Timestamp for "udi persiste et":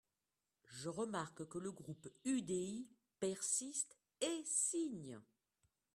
2.25-4.41